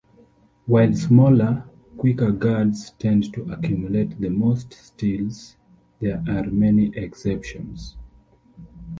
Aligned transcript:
While 0.65 0.93
smaller, 0.95 1.69
quicker 1.95 2.31
guards 2.31 2.89
tend 2.97 3.31
to 3.35 3.43
accumulate 3.53 4.19
the 4.19 4.29
most 4.29 4.73
steals, 4.73 5.57
there 5.99 6.23
are 6.27 6.45
many 6.49 6.87
exceptions. 6.97 7.97